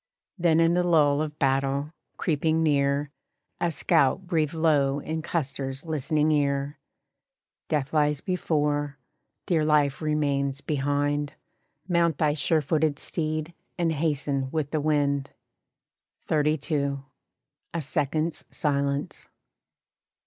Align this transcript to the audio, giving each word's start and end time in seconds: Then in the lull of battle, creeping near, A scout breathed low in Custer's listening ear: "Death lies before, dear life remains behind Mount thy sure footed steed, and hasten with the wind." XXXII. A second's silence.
Then 0.35 0.59
in 0.59 0.73
the 0.73 0.81
lull 0.81 1.21
of 1.21 1.37
battle, 1.37 1.93
creeping 2.17 2.63
near, 2.63 3.11
A 3.59 3.71
scout 3.71 4.25
breathed 4.25 4.55
low 4.55 4.97
in 4.97 5.21
Custer's 5.21 5.85
listening 5.85 6.31
ear: 6.31 6.79
"Death 7.67 7.93
lies 7.93 8.19
before, 8.19 8.97
dear 9.45 9.63
life 9.63 10.01
remains 10.01 10.59
behind 10.59 11.33
Mount 11.87 12.17
thy 12.17 12.33
sure 12.33 12.63
footed 12.63 12.97
steed, 12.97 13.53
and 13.77 13.91
hasten 13.91 14.49
with 14.49 14.71
the 14.71 14.81
wind." 14.81 15.33
XXXII. 16.27 16.97
A 17.75 17.81
second's 17.83 18.43
silence. 18.49 19.27